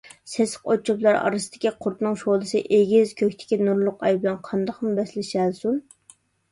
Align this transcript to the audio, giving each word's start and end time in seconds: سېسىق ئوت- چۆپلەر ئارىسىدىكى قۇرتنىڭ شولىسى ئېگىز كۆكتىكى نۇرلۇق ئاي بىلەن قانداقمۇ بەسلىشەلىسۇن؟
سېسىق 0.29 0.63
ئوت- 0.69 0.83
چۆپلەر 0.89 1.19
ئارىسىدىكى 1.19 1.73
قۇرتنىڭ 1.85 2.17
شولىسى 2.23 2.63
ئېگىز 2.79 3.15
كۆكتىكى 3.23 3.63
نۇرلۇق 3.69 4.05
ئاي 4.09 4.21
بىلەن 4.25 4.43
قانداقمۇ 4.51 4.97
بەسلىشەلىسۇن؟ 5.03 5.83